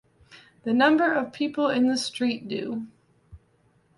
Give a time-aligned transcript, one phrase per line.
[0.63, 2.87] The number of people in the street do.